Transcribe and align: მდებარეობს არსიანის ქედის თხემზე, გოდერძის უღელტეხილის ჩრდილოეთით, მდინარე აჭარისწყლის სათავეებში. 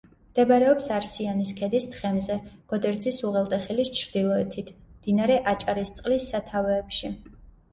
მდებარეობს 0.27 0.85
არსიანის 0.93 1.51
ქედის 1.59 1.85
თხემზე, 1.95 2.37
გოდერძის 2.73 3.19
უღელტეხილის 3.29 3.93
ჩრდილოეთით, 3.99 4.73
მდინარე 4.97 5.39
აჭარისწყლის 5.53 6.31
სათავეებში. 6.35 7.15